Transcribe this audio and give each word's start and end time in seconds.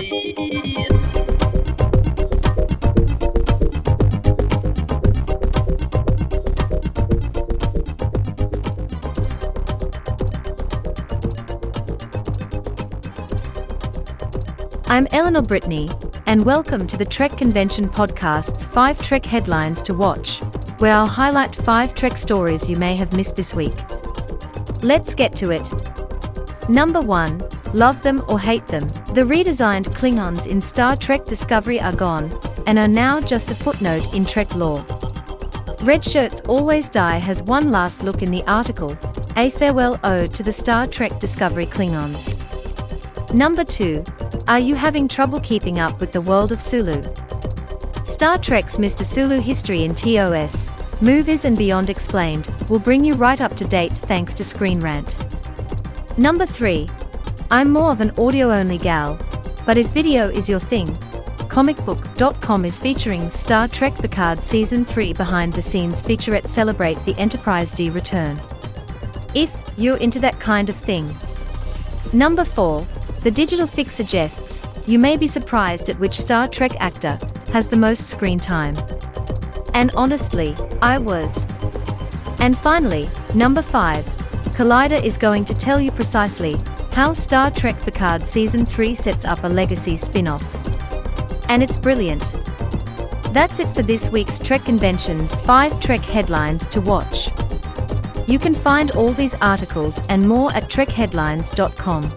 I'm 0.00 0.06
Eleanor 15.12 15.42
Brittany, 15.42 15.90
and 16.24 16.46
welcome 16.46 16.86
to 16.86 16.96
the 16.96 17.04
Trek 17.04 17.36
Convention 17.36 17.86
Podcast's 17.86 18.64
5 18.64 19.02
Trek 19.02 19.26
Headlines 19.26 19.82
to 19.82 19.92
Watch, 19.92 20.38
where 20.78 20.94
I'll 20.94 21.06
highlight 21.06 21.54
5 21.54 21.94
Trek 21.94 22.16
stories 22.16 22.70
you 22.70 22.76
may 22.76 22.96
have 22.96 23.12
missed 23.12 23.36
this 23.36 23.52
week. 23.52 23.74
Let's 24.80 25.14
get 25.14 25.36
to 25.36 25.50
it. 25.50 25.70
Number 26.70 27.02
1 27.02 27.59
Love 27.72 28.02
them 28.02 28.24
or 28.28 28.40
hate 28.40 28.66
them, 28.66 28.88
the 29.14 29.20
redesigned 29.20 29.86
Klingons 29.94 30.48
in 30.48 30.60
Star 30.60 30.96
Trek 30.96 31.24
Discovery 31.26 31.80
are 31.80 31.94
gone, 31.94 32.36
and 32.66 32.80
are 32.80 32.88
now 32.88 33.20
just 33.20 33.52
a 33.52 33.54
footnote 33.54 34.12
in 34.12 34.24
Trek 34.24 34.56
lore. 34.56 34.84
Red 35.82 36.04
Shirts 36.04 36.40
Always 36.42 36.90
Die 36.90 37.18
has 37.18 37.44
one 37.44 37.70
last 37.70 38.02
look 38.02 38.22
in 38.22 38.32
the 38.32 38.42
article, 38.48 38.98
A 39.36 39.50
Farewell 39.50 40.00
Ode 40.02 40.34
to 40.34 40.42
the 40.42 40.50
Star 40.50 40.88
Trek 40.88 41.20
Discovery 41.20 41.66
Klingons. 41.66 42.34
Number 43.32 43.62
2 43.62 44.04
Are 44.48 44.58
you 44.58 44.74
having 44.74 45.06
trouble 45.06 45.38
keeping 45.38 45.78
up 45.78 46.00
with 46.00 46.10
the 46.10 46.20
world 46.20 46.50
of 46.50 46.60
Sulu? 46.60 47.04
Star 48.04 48.36
Trek's 48.36 48.78
Mr. 48.78 49.04
Sulu 49.04 49.40
history 49.40 49.84
in 49.84 49.94
TOS, 49.94 50.70
Movies 51.00 51.44
and 51.44 51.56
Beyond 51.56 51.88
Explained, 51.88 52.52
will 52.68 52.80
bring 52.80 53.04
you 53.04 53.14
right 53.14 53.40
up 53.40 53.54
to 53.54 53.64
date 53.64 53.92
thanks 53.92 54.34
to 54.34 54.42
Screen 54.42 54.80
Rant. 54.80 55.24
Number 56.18 56.44
3 56.44 56.90
I'm 57.52 57.70
more 57.70 57.90
of 57.90 58.00
an 58.00 58.12
audio 58.16 58.52
only 58.52 58.78
gal, 58.78 59.18
but 59.66 59.76
if 59.76 59.88
video 59.88 60.28
is 60.28 60.48
your 60.48 60.60
thing, 60.60 60.88
comicbook.com 61.48 62.64
is 62.64 62.78
featuring 62.78 63.28
Star 63.28 63.66
Trek 63.66 63.98
Picard 63.98 64.40
Season 64.40 64.84
3 64.84 65.14
behind 65.14 65.52
the 65.52 65.60
scenes 65.60 66.00
featurette 66.00 66.46
celebrate 66.46 67.04
the 67.04 67.16
Enterprise 67.16 67.72
D 67.72 67.90
return. 67.90 68.40
If 69.34 69.52
you're 69.76 69.96
into 69.96 70.20
that 70.20 70.38
kind 70.38 70.70
of 70.70 70.76
thing. 70.76 71.16
Number 72.12 72.44
4. 72.44 72.86
The 73.22 73.32
Digital 73.32 73.66
Fix 73.66 73.94
suggests 73.94 74.64
you 74.86 75.00
may 75.00 75.16
be 75.16 75.26
surprised 75.26 75.90
at 75.90 75.98
which 75.98 76.14
Star 76.20 76.46
Trek 76.46 76.80
actor 76.80 77.18
has 77.52 77.66
the 77.66 77.76
most 77.76 78.06
screen 78.10 78.38
time. 78.38 78.76
And 79.74 79.90
honestly, 79.96 80.54
I 80.80 80.98
was. 80.98 81.46
And 82.38 82.56
finally, 82.56 83.10
number 83.34 83.60
5. 83.60 84.04
Collider 84.54 85.02
is 85.02 85.18
going 85.18 85.44
to 85.46 85.54
tell 85.54 85.80
you 85.80 85.90
precisely 85.90 86.56
how 87.00 87.14
Star 87.14 87.50
Trek 87.50 87.82
Picard 87.82 88.26
Season 88.26 88.66
3 88.66 88.94
sets 88.94 89.24
up 89.24 89.42
a 89.44 89.48
legacy 89.48 89.96
spin 89.96 90.28
off. 90.28 90.44
And 91.48 91.62
it's 91.62 91.78
brilliant. 91.78 92.36
That's 93.32 93.58
it 93.58 93.68
for 93.68 93.80
this 93.80 94.10
week's 94.10 94.38
Trek 94.38 94.66
Convention's 94.66 95.34
5 95.34 95.80
Trek 95.80 96.00
headlines 96.00 96.66
to 96.66 96.82
watch. 96.82 97.30
You 98.26 98.38
can 98.38 98.54
find 98.54 98.90
all 98.90 99.14
these 99.14 99.34
articles 99.36 100.02
and 100.10 100.28
more 100.28 100.52
at 100.52 100.64
trekheadlines.com. 100.64 102.14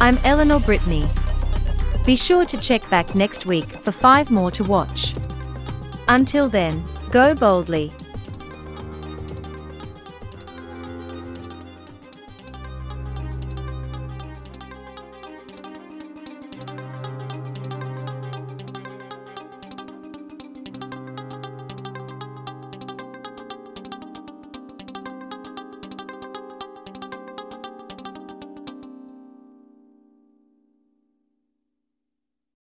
I'm 0.00 0.16
Eleanor 0.24 0.60
Brittany. 0.60 1.06
Be 2.06 2.16
sure 2.16 2.46
to 2.46 2.56
check 2.56 2.88
back 2.88 3.14
next 3.14 3.44
week 3.44 3.72
for 3.82 3.92
5 3.92 4.30
more 4.30 4.50
to 4.52 4.64
watch. 4.64 5.14
Until 6.08 6.48
then, 6.48 6.82
go 7.10 7.34
boldly. 7.34 7.92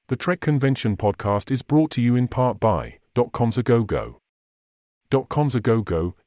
The 0.10 0.18
Trek 0.18 0.42
Convention 0.42 0.98
podcast 0.98 1.50
is 1.50 1.62
brought 1.62 1.90
to 1.92 2.02
you 2.02 2.18
in 2.18 2.28
part 2.28 2.60
by 2.60 3.00
.com's 3.32 3.58
a 3.58 3.64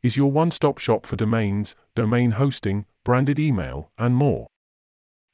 is 0.02 0.16
your 0.16 0.32
one-stop 0.32 0.78
shop 0.78 1.04
for 1.04 1.16
domains, 1.16 1.76
domain 1.94 2.30
hosting, 2.30 2.86
branded 3.04 3.38
email, 3.38 3.90
and 3.98 4.14
more. 4.14 4.46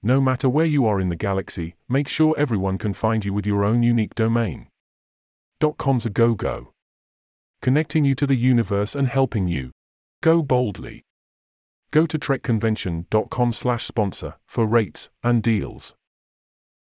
No 0.02 0.20
matter 0.20 0.48
where 0.48 0.66
you 0.66 0.84
are 0.86 1.00
in 1.00 1.08
the 1.08 1.14
galaxy, 1.14 1.76
make 1.88 2.08
sure 2.08 2.34
everyone 2.36 2.78
can 2.78 2.92
find 2.92 3.24
you 3.24 3.32
with 3.32 3.46
your 3.46 3.64
own 3.64 3.84
unique 3.84 4.16
domain. 4.16 4.66
.com's. 5.78 6.08
Connecting 7.62 8.04
you 8.04 8.16
to 8.16 8.26
the 8.26 8.34
universe 8.34 8.96
and 8.96 9.06
helping 9.06 9.46
you. 9.46 9.70
Go 10.20 10.42
boldly. 10.42 11.04
Go 11.92 12.06
to 12.06 12.18
trekconvention.com 12.18 13.52
slash 13.52 13.84
sponsor 13.84 14.34
for 14.48 14.66
rates 14.66 15.10
and 15.22 15.44
deals. 15.44 15.94